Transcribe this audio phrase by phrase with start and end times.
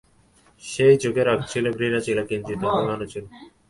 [0.63, 3.23] সেই চোখে রাগ ছিল, ঘৃণা ছিল, কিঞ্চিৎ অভিমানও ছিল।